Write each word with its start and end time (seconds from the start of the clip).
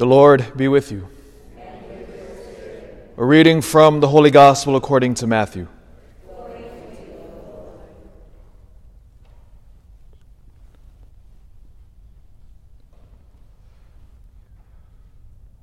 The 0.00 0.06
Lord 0.06 0.56
be 0.56 0.66
with 0.66 0.90
you. 0.90 1.06
A 3.18 3.22
reading 3.22 3.60
from 3.60 4.00
the 4.00 4.08
Holy 4.08 4.30
Gospel 4.30 4.74
according 4.74 5.12
to 5.16 5.26
Matthew. 5.26 5.68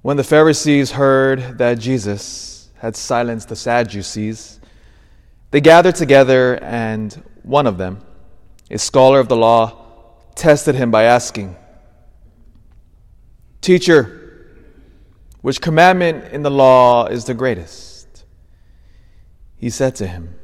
When 0.03 0.17
the 0.17 0.23
Pharisees 0.23 0.91
heard 0.91 1.57
that 1.57 1.79
Jesus 1.79 2.69
had 2.75 2.95
silenced 2.95 3.49
the 3.49 3.55
Sadducees, 3.55 4.59
they 5.49 5.61
gathered 5.61 5.95
together, 5.95 6.59
and 6.61 7.11
one 7.41 7.65
of 7.65 7.79
them, 7.79 8.01
a 8.69 8.77
scholar 8.77 9.19
of 9.19 9.29
the 9.29 9.35
law, 9.35 10.13
tested 10.35 10.75
him 10.75 10.91
by 10.91 11.05
asking, 11.05 11.55
Teacher, 13.61 14.25
which 15.41 15.61
commandment 15.61 16.31
in 16.33 16.43
the 16.43 16.51
law 16.51 17.05
is 17.05 17.25
the 17.25 17.33
greatest? 17.33 18.25
He 19.55 19.69
said 19.69 19.95
to 19.95 20.07
him, 20.07 20.35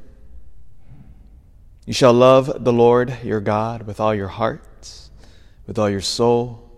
You 1.85 1.93
shall 1.93 2.13
love 2.13 2.63
the 2.63 2.73
Lord 2.73 3.17
your 3.23 3.39
God 3.39 3.83
with 3.83 3.99
all 3.99 4.13
your 4.13 4.27
heart, 4.27 5.09
with 5.67 5.77
all 5.77 5.89
your 5.89 6.01
soul, 6.01 6.69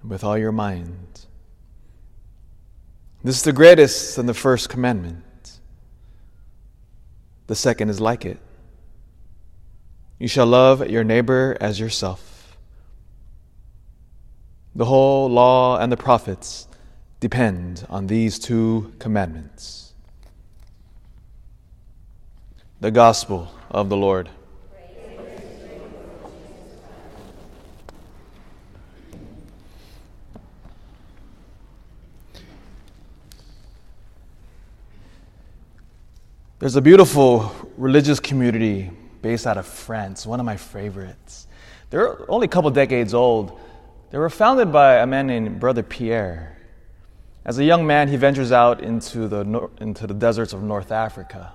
and 0.00 0.10
with 0.10 0.24
all 0.24 0.38
your 0.38 0.52
mind. 0.52 1.26
This 3.24 3.36
is 3.36 3.42
the 3.42 3.52
greatest 3.52 4.18
and 4.18 4.28
the 4.28 4.34
first 4.34 4.68
commandment. 4.68 5.60
The 7.46 7.54
second 7.54 7.90
is 7.90 8.00
like 8.00 8.24
it. 8.24 8.38
You 10.18 10.28
shall 10.28 10.46
love 10.46 10.88
your 10.88 11.04
neighbor 11.04 11.56
as 11.60 11.78
yourself. 11.78 12.56
The 14.74 14.84
whole 14.86 15.28
law 15.28 15.78
and 15.78 15.92
the 15.92 15.96
prophets 15.96 16.66
depend 17.22 17.86
on 17.88 18.08
these 18.08 18.36
two 18.36 18.92
commandments. 18.98 19.94
The 22.80 22.90
Gospel 22.90 23.48
of 23.70 23.88
the 23.88 23.96
Lord. 23.96 24.28
There's 36.58 36.74
a 36.74 36.80
beautiful 36.80 37.52
religious 37.76 38.18
community 38.18 38.90
based 39.22 39.46
out 39.46 39.58
of 39.58 39.66
France, 39.68 40.26
one 40.26 40.40
of 40.40 40.46
my 40.46 40.56
favorites. 40.56 41.46
They're 41.90 42.28
only 42.28 42.46
a 42.46 42.48
couple 42.48 42.68
decades 42.72 43.14
old, 43.14 43.60
they 44.10 44.18
were 44.18 44.28
founded 44.28 44.72
by 44.72 44.96
a 44.96 45.06
man 45.06 45.28
named 45.28 45.60
Brother 45.60 45.84
Pierre. 45.84 46.58
As 47.44 47.58
a 47.58 47.64
young 47.64 47.86
man, 47.86 48.08
he 48.08 48.16
ventures 48.16 48.52
out 48.52 48.80
into 48.80 49.26
the, 49.26 49.68
into 49.80 50.06
the 50.06 50.14
deserts 50.14 50.52
of 50.52 50.62
North 50.62 50.92
Africa. 50.92 51.52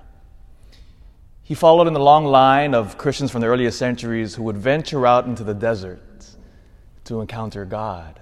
He 1.42 1.54
followed 1.54 1.86
in 1.86 1.94
the 1.94 2.00
long 2.00 2.26
line 2.26 2.74
of 2.74 2.98
Christians 2.98 3.30
from 3.30 3.40
the 3.40 3.46
earliest 3.46 3.78
centuries 3.78 4.34
who 4.34 4.42
would 4.42 4.58
venture 4.58 5.06
out 5.06 5.24
into 5.24 5.44
the 5.44 5.54
desert 5.54 6.26
to 7.04 7.22
encounter 7.22 7.64
God. 7.64 8.20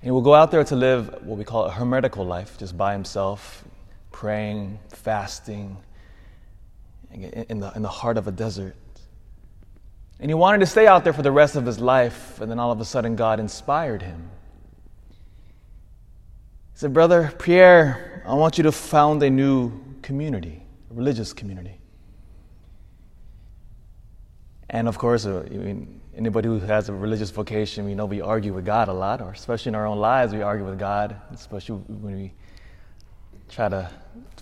And 0.00 0.08
he 0.08 0.10
will 0.10 0.20
go 0.20 0.34
out 0.34 0.50
there 0.50 0.62
to 0.62 0.76
live 0.76 1.22
what 1.22 1.38
we 1.38 1.44
call 1.44 1.64
a 1.64 1.70
hermetical 1.70 2.26
life, 2.26 2.58
just 2.58 2.76
by 2.76 2.92
himself, 2.92 3.64
praying, 4.12 4.78
fasting, 4.90 5.78
in 7.10 7.60
the, 7.60 7.72
in 7.74 7.80
the 7.80 7.88
heart 7.88 8.18
of 8.18 8.28
a 8.28 8.32
desert. 8.32 8.76
And 10.20 10.30
he 10.30 10.34
wanted 10.34 10.58
to 10.58 10.66
stay 10.66 10.86
out 10.86 11.02
there 11.02 11.14
for 11.14 11.22
the 11.22 11.32
rest 11.32 11.56
of 11.56 11.64
his 11.64 11.78
life, 11.78 12.42
and 12.42 12.50
then 12.50 12.58
all 12.58 12.70
of 12.70 12.80
a 12.82 12.84
sudden, 12.84 13.16
God 13.16 13.40
inspired 13.40 14.02
him. 14.02 14.28
Said, 16.76 16.92
Brother 16.92 17.32
Pierre, 17.38 18.22
I 18.26 18.34
want 18.34 18.58
you 18.58 18.64
to 18.64 18.72
found 18.72 19.22
a 19.22 19.30
new 19.30 19.72
community, 20.02 20.66
a 20.90 20.94
religious 20.94 21.32
community. 21.32 21.78
And 24.70 24.88
of 24.88 24.98
course, 24.98 25.24
uh, 25.24 25.46
I 25.46 25.54
mean, 25.54 26.00
anybody 26.16 26.48
who 26.48 26.58
has 26.58 26.88
a 26.88 26.92
religious 26.92 27.30
vocation, 27.30 27.84
we 27.84 27.94
know 27.94 28.06
we 28.06 28.20
argue 28.20 28.52
with 28.52 28.64
God 28.64 28.88
a 28.88 28.92
lot, 28.92 29.20
or 29.20 29.30
especially 29.30 29.70
in 29.70 29.76
our 29.76 29.86
own 29.86 29.98
lives, 29.98 30.32
we 30.32 30.42
argue 30.42 30.66
with 30.66 30.80
God, 30.80 31.16
especially 31.32 31.76
when 31.76 32.16
we 32.16 32.32
try 33.48 33.68
to 33.68 33.88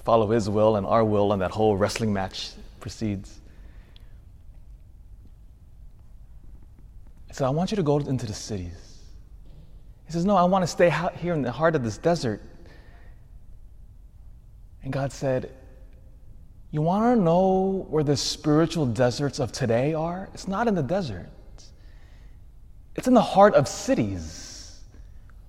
follow 0.02 0.30
His 0.30 0.48
will 0.48 0.76
and 0.76 0.86
our 0.86 1.04
will, 1.04 1.34
and 1.34 1.42
that 1.42 1.50
whole 1.50 1.76
wrestling 1.76 2.14
match 2.14 2.52
proceeds. 2.80 3.40
Said, 7.30 7.46
I 7.46 7.50
want 7.50 7.72
you 7.72 7.76
to 7.76 7.82
go 7.82 7.98
into 7.98 8.24
the 8.24 8.34
cities. 8.34 8.91
He 10.12 10.18
says, 10.18 10.26
No, 10.26 10.36
I 10.36 10.44
want 10.44 10.62
to 10.62 10.66
stay 10.66 10.92
here 11.16 11.32
in 11.32 11.40
the 11.40 11.50
heart 11.50 11.74
of 11.74 11.82
this 11.82 11.96
desert. 11.96 12.42
And 14.82 14.92
God 14.92 15.10
said, 15.10 15.50
You 16.70 16.82
want 16.82 17.16
to 17.16 17.24
know 17.24 17.86
where 17.88 18.04
the 18.04 18.18
spiritual 18.18 18.84
deserts 18.84 19.38
of 19.40 19.52
today 19.52 19.94
are? 19.94 20.28
It's 20.34 20.46
not 20.46 20.68
in 20.68 20.74
the 20.74 20.82
desert, 20.82 21.30
it's 22.94 23.08
in 23.08 23.14
the 23.14 23.22
heart 23.22 23.54
of 23.54 23.66
cities. 23.66 24.80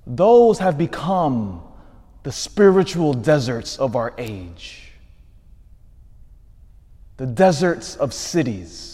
Those 0.07 0.59
have 0.59 0.77
become 0.77 1.61
the 2.23 2.31
spiritual 2.31 3.13
deserts 3.13 3.77
of 3.77 3.97
our 3.97 4.13
age, 4.17 4.93
the 7.17 7.25
deserts 7.25 7.97
of 7.97 8.13
cities. 8.13 8.92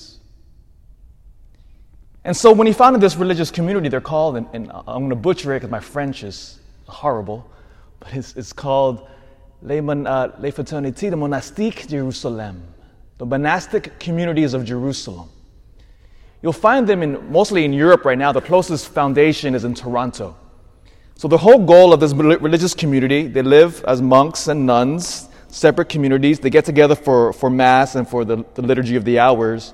And 2.25 2.35
so 2.35 2.52
when 2.52 2.68
he 2.68 2.74
founded 2.74 3.02
this 3.02 3.16
religious 3.16 3.50
community, 3.50 3.90
they're 3.90 4.02
called, 4.02 4.38
and, 4.38 4.47
and 4.53 4.72
I'm 4.72 5.00
going 5.00 5.09
to 5.09 5.16
butcher 5.16 5.53
it 5.53 5.57
because 5.57 5.72
my 5.72 5.80
French 5.80 6.24
is 6.24 6.59
horrible, 6.88 7.50
but 8.00 8.13
it's, 8.13 8.35
it's 8.35 8.52
called 8.52 9.07
Les, 9.62 9.81
Mon, 9.81 10.06
uh, 10.06 10.35
Les 10.40 10.52
Fraternités 10.52 11.09
de 11.09 11.16
Monastique 11.16 11.88
Jérusalem, 11.88 12.62
the 13.18 13.25
monastic 13.25 14.00
communities 14.00 14.53
of 14.53 14.66
Jerusalem. 14.66 15.29
You'll 16.41 16.53
find 16.53 16.88
them 16.88 17.03
in, 17.03 17.31
mostly 17.31 17.66
in 17.66 17.74
Europe 17.74 18.06
right 18.06 18.18
now. 18.18 18.31
The 18.31 18.41
closest 18.41 18.90
foundation 18.90 19.56
is 19.56 19.66
in 19.66 19.74
Toronto. 19.74 20.38
So 21.16 21.28
the 21.28 21.38
whole 21.38 21.59
goal 21.66 21.91
of 21.91 22.00
this 22.00 22.13
religious 22.13 22.74
community, 22.74 23.28
they 23.28 23.41
live 23.41 23.84
as 23.85 24.02
monks 24.02 24.47
and 24.47 24.66
nuns, 24.66 25.28
separate 25.50 25.90
communities. 25.90 26.40
They 26.40 26.50
get 26.50 26.63
together 26.63 26.96
for, 26.96 27.34
for 27.34 27.50
Mass 27.50 27.96
and 27.96 28.08
for 28.08 28.24
the, 28.24 28.46
the 28.56 28.62
liturgy 28.62 28.96
of 28.96 29.03
the 29.03 29.19
hours 29.19 29.74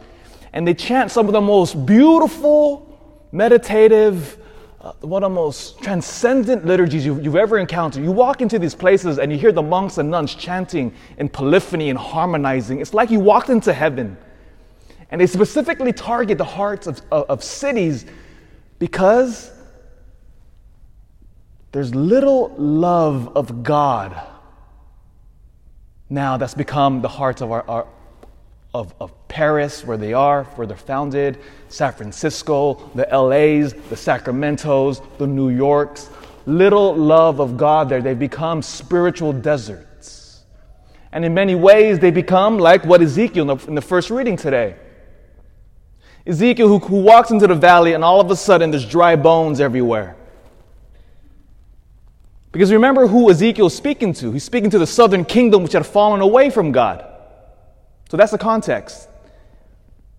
and 0.55 0.66
they 0.66 0.73
chant 0.73 1.11
some 1.11 1.27
of 1.27 1.33
the 1.33 1.41
most 1.41 1.85
beautiful, 1.85 2.97
meditative, 3.33 4.38
uh, 4.79 4.93
one 5.01 5.21
of 5.21 5.29
the 5.29 5.35
most 5.35 5.81
transcendent 5.83 6.66
liturgies 6.66 7.05
you've, 7.05 7.21
you've, 7.23 7.35
ever 7.35 7.59
encountered. 7.59 8.01
You 8.01 8.13
walk 8.13 8.41
into 8.41 8.57
these 8.57 8.73
places 8.73 9.19
and 9.19 9.33
you 9.33 9.38
hear 9.38 9.51
the 9.51 9.61
monks 9.61 9.97
and 9.97 10.09
nuns 10.09 10.33
chanting 10.33 10.93
in 11.17 11.27
polyphony 11.27 11.89
and 11.89 11.99
harmonizing. 11.99 12.79
It's 12.79 12.93
like 12.93 13.11
you 13.11 13.19
walked 13.19 13.49
into 13.49 13.73
heaven. 13.73 14.17
And 15.11 15.19
they 15.19 15.27
specifically 15.27 15.91
target 15.91 16.38
the 16.38 16.45
hearts 16.45 16.87
of, 16.87 17.01
of, 17.11 17.29
of 17.29 17.43
cities 17.43 18.05
because 18.79 19.51
there's 21.73 21.93
little 21.93 22.55
love 22.57 23.35
of 23.35 23.61
God 23.61 24.19
now 26.09 26.37
that's 26.37 26.53
become 26.53 27.01
the 27.01 27.09
hearts 27.09 27.41
of 27.41 27.51
our, 27.51 27.67
our, 27.67 27.87
of, 28.75 28.93
of 28.99 29.27
Paris, 29.29 29.85
where 29.85 29.95
they 29.95 30.11
are, 30.11 30.43
where 30.55 30.67
they're 30.67 30.75
founded, 30.75 31.37
San 31.69 31.93
Francisco, 31.93 32.91
the 32.93 33.07
LAs, 33.09 33.71
the 33.73 33.95
Sacramentos, 33.95 35.01
the 35.17 35.25
New 35.25 35.49
Yorks. 35.49 36.09
Little 36.45 36.93
love 36.93 37.39
of 37.39 37.55
God 37.55 37.87
there. 37.87 38.01
They 38.01 38.13
become 38.13 38.61
spiritual 38.61 39.31
deserts. 39.31 40.43
And 41.13 41.23
in 41.23 41.33
many 41.33 41.55
ways, 41.55 41.99
they 41.99 42.11
become 42.11 42.57
like 42.57 42.85
what 42.85 43.01
Ezekiel 43.01 43.49
in 43.49 43.57
the, 43.57 43.67
in 43.67 43.75
the 43.75 43.81
first 43.81 44.09
reading 44.09 44.35
today. 44.35 44.75
Ezekiel, 46.27 46.67
who, 46.67 46.79
who 46.79 47.01
walks 47.01 47.31
into 47.31 47.47
the 47.47 47.55
valley, 47.55 47.93
and 47.93 48.03
all 48.03 48.19
of 48.19 48.29
a 48.29 48.35
sudden 48.35 48.71
there's 48.71 48.85
dry 48.85 49.15
bones 49.15 49.61
everywhere. 49.61 50.17
Because 52.51 52.73
remember 52.73 53.07
who 53.07 53.29
Ezekiel 53.29 53.67
is 53.67 53.75
speaking 53.75 54.11
to. 54.16 54.33
He's 54.33 54.43
speaking 54.43 54.69
to 54.71 54.79
the 54.79 54.87
southern 54.87 55.23
kingdom 55.23 55.63
which 55.63 55.73
had 55.73 55.85
fallen 55.85 56.19
away 56.19 56.49
from 56.49 56.73
God. 56.73 57.15
So 58.09 58.17
that's 58.17 58.31
the 58.31 58.37
context. 58.37 59.09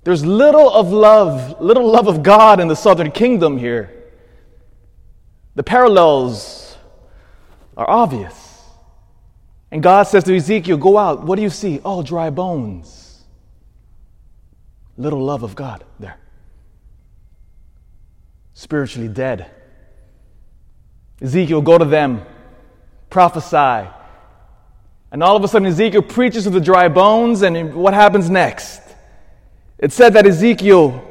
There's 0.05 0.25
little 0.25 0.71
of 0.73 0.93
love, 0.93 1.61
little 1.61 1.91
love 1.91 2.07
of 2.07 2.23
God 2.23 2.61
in 2.61 2.69
the 2.69 2.77
southern 2.77 3.11
kingdom 3.11 3.59
here. 3.59 3.93
The 5.57 5.63
parallels 5.63 6.77
are 7.77 7.89
obvious. 7.89 8.63
And 9.71 9.83
God 9.83 10.05
says 10.05 10.25
to 10.25 10.37
Ezekiel, 10.37 10.77
Go 10.77 10.97
out. 10.97 11.25
What 11.25 11.37
do 11.37 11.43
you 11.43 11.51
see? 11.51 11.81
Oh, 11.85 12.03
dry 12.03 12.31
bones. 12.31 13.25
Little 14.97 15.25
love 15.25 15.43
of 15.43 15.55
God 15.55 15.85
there. 15.99 16.19
Spiritually 18.55 19.09
dead. 19.09 19.51
Ezekiel, 21.21 21.63
go 21.63 21.79
to 21.79 21.85
them, 21.85 22.23
prophesy, 23.11 23.89
and 25.13 25.23
all 25.23 25.37
of 25.37 25.45
a 25.45 25.49
sudden, 25.49 25.67
Ezekiel 25.67 26.03
preaches 26.03 26.45
to 26.45 26.51
the 26.51 26.61
dry 26.61 26.89
bones, 26.89 27.43
and 27.43 27.75
what 27.75 27.95
happens 27.95 28.29
next? 28.29 28.83
It 29.79 29.93
said 29.93 30.15
that 30.15 30.27
Ezekiel, 30.27 31.05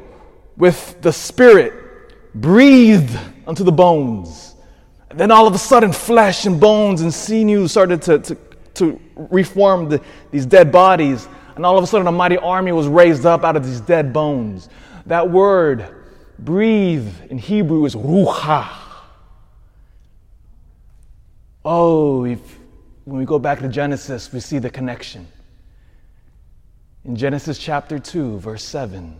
with 0.57 1.01
the 1.01 1.13
Spirit, 1.13 1.74
breathed 2.33 3.18
unto 3.47 3.63
the 3.63 3.71
bones. 3.71 4.56
then 5.13 5.31
all 5.31 5.47
of 5.47 5.56
a 5.56 5.57
sudden, 5.57 5.94
flesh 5.94 6.45
and 6.45 6.59
bones 6.59 7.01
and 7.01 7.13
sinews 7.13 7.71
started 7.71 8.01
to, 8.01 8.19
to, 8.19 8.38
to 8.74 9.00
reform 9.15 9.88
the, 9.88 10.01
these 10.31 10.45
dead 10.45 10.71
bodies. 10.71 11.27
And 11.56 11.65
all 11.65 11.77
of 11.77 11.83
a 11.83 11.88
sudden, 11.88 12.06
a 12.07 12.12
mighty 12.12 12.38
army 12.38 12.74
was 12.74 12.88
raised 12.88 13.25
up 13.25 13.44
out 13.45 13.56
of 13.56 13.65
these 13.65 13.80
dead 13.80 14.12
bones. 14.12 14.68
That 15.06 15.30
word, 15.30 15.86
breathe, 16.38 17.07
in 17.30 17.38
Hebrew 17.38 17.86
is 17.86 17.95
ruach. 17.95 18.69
Oh, 21.63 22.25
if, 22.25 22.59
when 23.06 23.18
we 23.19 23.25
go 23.25 23.40
back 23.40 23.60
to 23.60 23.68
Genesis, 23.68 24.34
we 24.34 24.40
see 24.40 24.60
the 24.60 24.69
connection. 24.69 25.28
In 27.04 27.16
Genesis 27.16 27.57
chapter 27.57 28.00
2, 28.00 28.40
verse 28.40 28.63
7, 28.63 29.16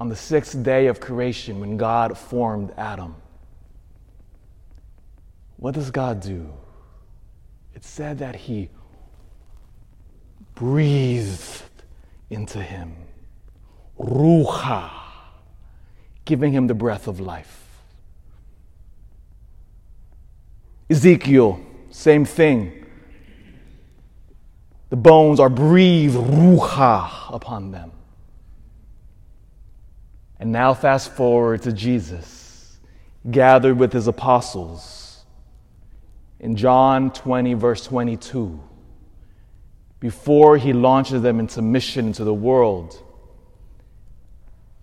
on 0.00 0.08
the 0.08 0.16
sixth 0.16 0.62
day 0.62 0.88
of 0.88 1.00
creation, 1.00 1.60
when 1.60 1.76
God 1.76 2.16
formed 2.16 2.72
Adam, 2.76 3.14
what 5.56 5.74
does 5.74 5.90
God 5.90 6.20
do? 6.20 6.52
It 7.74 7.84
said 7.84 8.18
that 8.18 8.34
He 8.34 8.70
breathed 10.56 11.62
into 12.30 12.60
him, 12.60 12.96
Ruach, 13.98 14.90
giving 16.24 16.52
him 16.52 16.66
the 16.66 16.74
breath 16.74 17.06
of 17.06 17.20
life. 17.20 17.62
Ezekiel, 20.90 21.60
same 21.96 22.26
thing. 22.26 22.84
The 24.90 24.96
bones 24.96 25.40
are 25.40 25.48
breathed 25.48 26.14
Ruach 26.14 27.34
upon 27.34 27.70
them. 27.70 27.90
And 30.38 30.52
now, 30.52 30.74
fast 30.74 31.12
forward 31.12 31.62
to 31.62 31.72
Jesus, 31.72 32.78
gathered 33.30 33.78
with 33.78 33.94
his 33.94 34.08
apostles 34.08 35.24
in 36.38 36.54
John 36.54 37.10
20, 37.12 37.54
verse 37.54 37.82
22, 37.86 38.62
before 39.98 40.58
he 40.58 40.74
launches 40.74 41.22
them 41.22 41.40
into 41.40 41.62
mission 41.62 42.08
into 42.08 42.24
the 42.24 42.34
world. 42.34 43.02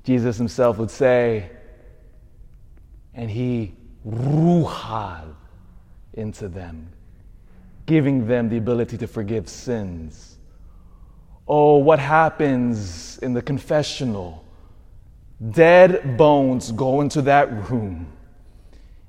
Jesus 0.04 0.38
himself 0.38 0.80
would 0.80 0.90
say, 0.90 1.52
and 3.14 3.30
he 3.30 3.76
ruhad 4.06 5.36
into 6.14 6.48
them, 6.48 6.92
giving 7.86 8.28
them 8.28 8.50
the 8.50 8.58
ability 8.58 8.98
to 8.98 9.08
forgive 9.08 9.50
sins. 9.50 10.38
Oh, 11.48 11.78
what 11.78 12.00
happens 12.00 13.18
in 13.20 13.34
the 13.34 13.42
confessional? 13.42 14.44
Dead 15.52 16.18
bones 16.18 16.72
go 16.72 17.02
into 17.02 17.22
that 17.24 17.70
room, 17.70 18.08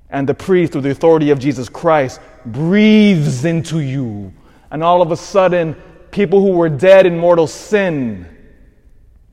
and 0.09 0.27
the 0.27 0.33
priest, 0.33 0.73
through 0.73 0.81
the 0.81 0.91
authority 0.91 1.29
of 1.29 1.39
Jesus 1.39 1.69
Christ, 1.69 2.19
breathes 2.45 3.45
into 3.45 3.79
you. 3.79 4.33
And 4.69 4.83
all 4.83 5.01
of 5.01 5.11
a 5.11 5.17
sudden, 5.17 5.75
people 6.11 6.41
who 6.41 6.51
were 6.51 6.69
dead 6.69 7.05
in 7.05 7.17
mortal 7.17 7.47
sin, 7.47 8.25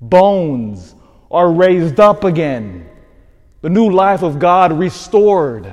bones, 0.00 0.94
are 1.30 1.50
raised 1.50 1.98
up 1.98 2.22
again. 2.24 2.88
The 3.62 3.70
new 3.70 3.90
life 3.90 4.22
of 4.22 4.38
God 4.38 4.72
restored. 4.72 5.72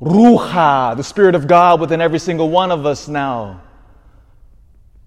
Ruach, 0.00 0.96
the 0.96 1.04
Spirit 1.04 1.34
of 1.34 1.46
God 1.46 1.80
within 1.80 2.00
every 2.00 2.18
single 2.18 2.48
one 2.48 2.70
of 2.70 2.86
us 2.86 3.06
now. 3.06 3.62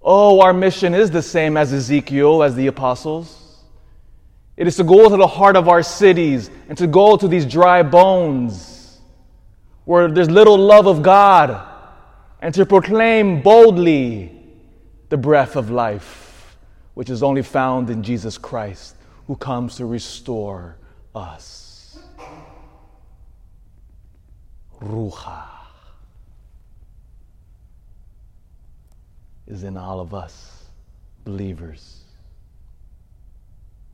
Oh, 0.01 0.41
our 0.41 0.53
mission 0.53 0.93
is 0.93 1.09
the 1.09 1.21
same 1.21 1.57
as 1.57 1.73
Ezekiel, 1.73 2.43
as 2.43 2.55
the 2.55 2.67
apostles. 2.67 3.61
It 4.55 4.67
is 4.67 4.75
to 4.75 4.83
go 4.83 5.09
to 5.09 5.17
the 5.17 5.27
heart 5.27 5.55
of 5.55 5.67
our 5.67 5.81
cities 5.81 6.49
and 6.69 6.77
to 6.77 6.85
go 6.85 7.17
to 7.17 7.27
these 7.27 7.45
dry 7.45 7.81
bones 7.81 8.99
where 9.85 10.09
there's 10.09 10.29
little 10.29 10.57
love 10.57 10.85
of 10.85 11.01
God 11.01 11.69
and 12.41 12.53
to 12.53 12.65
proclaim 12.65 13.41
boldly 13.41 14.31
the 15.09 15.17
breath 15.17 15.55
of 15.55 15.71
life, 15.71 16.55
which 16.93 17.09
is 17.09 17.23
only 17.23 17.41
found 17.41 17.89
in 17.89 18.03
Jesus 18.03 18.37
Christ, 18.37 18.95
who 19.27 19.35
comes 19.35 19.77
to 19.77 19.85
restore 19.85 20.77
us. 21.15 21.72
Ruach 24.83 25.47
is 29.47 29.63
in 29.63 29.77
all 29.77 30.01
of 30.01 30.13
us, 30.13 30.65
believers. 31.25 32.02